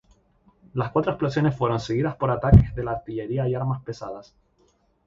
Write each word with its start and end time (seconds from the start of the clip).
Las 0.73 0.89
cuatro 0.89 1.11
explosiones 1.11 1.55
fueron 1.55 1.79
seguidas 1.79 2.15
por 2.15 2.31
ataques 2.31 2.73
de 2.73 2.83
la 2.83 2.93
artillería 2.93 3.45
y 3.47 3.51
de 3.51 3.57
armas 3.57 3.83
pesadas. 3.83 4.33